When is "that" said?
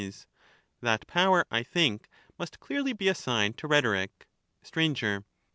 0.81-1.05